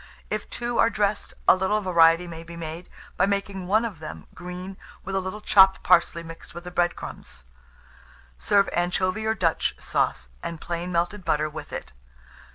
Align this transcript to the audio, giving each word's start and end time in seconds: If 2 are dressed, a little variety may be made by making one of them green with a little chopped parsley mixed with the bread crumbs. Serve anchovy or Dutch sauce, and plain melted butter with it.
If 0.31 0.49
2 0.49 0.79
are 0.79 0.89
dressed, 0.89 1.35
a 1.47 1.55
little 1.55 1.79
variety 1.79 2.25
may 2.25 2.41
be 2.41 2.55
made 2.55 2.89
by 3.17 3.27
making 3.27 3.67
one 3.67 3.85
of 3.85 3.99
them 3.99 4.25
green 4.33 4.75
with 5.05 5.13
a 5.13 5.19
little 5.19 5.41
chopped 5.41 5.83
parsley 5.83 6.23
mixed 6.23 6.55
with 6.55 6.63
the 6.63 6.71
bread 6.71 6.95
crumbs. 6.95 7.45
Serve 8.39 8.67
anchovy 8.73 9.27
or 9.27 9.35
Dutch 9.35 9.75
sauce, 9.79 10.29
and 10.41 10.59
plain 10.59 10.91
melted 10.91 11.23
butter 11.23 11.47
with 11.47 11.71
it. 11.71 11.91